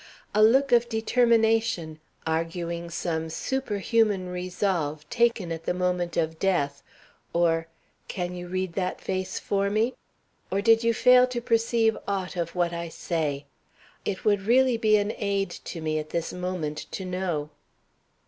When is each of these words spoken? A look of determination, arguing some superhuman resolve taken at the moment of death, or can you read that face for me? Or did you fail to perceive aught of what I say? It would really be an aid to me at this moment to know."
A 0.33 0.41
look 0.41 0.71
of 0.71 0.89
determination, 0.89 1.99
arguing 2.25 2.89
some 2.89 3.29
superhuman 3.29 4.29
resolve 4.29 5.07
taken 5.11 5.51
at 5.51 5.65
the 5.65 5.75
moment 5.75 6.17
of 6.17 6.39
death, 6.39 6.81
or 7.33 7.67
can 8.07 8.33
you 8.33 8.47
read 8.47 8.73
that 8.73 8.99
face 8.99 9.37
for 9.37 9.69
me? 9.69 9.93
Or 10.49 10.59
did 10.59 10.83
you 10.83 10.91
fail 10.91 11.27
to 11.27 11.39
perceive 11.39 11.95
aught 12.07 12.35
of 12.35 12.55
what 12.55 12.73
I 12.73 12.89
say? 12.89 13.45
It 14.03 14.25
would 14.25 14.47
really 14.47 14.75
be 14.75 14.97
an 14.97 15.13
aid 15.17 15.51
to 15.65 15.81
me 15.81 15.99
at 15.99 16.09
this 16.09 16.33
moment 16.33 16.87
to 16.93 17.05
know." 17.05 17.51